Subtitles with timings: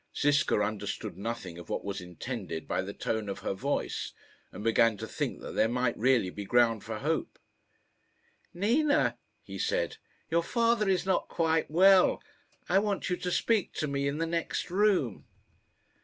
[0.17, 4.13] Ziska understood nothing of what was intended by the tone of her voice,
[4.51, 7.37] and began to think that there might really be ground for hope.
[8.51, 12.19] "Nina," he said, "your father is not quite well.
[12.67, 15.27] I want you to speak to me in the next room."